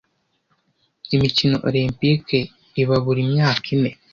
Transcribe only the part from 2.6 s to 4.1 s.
iba buri myaka ine.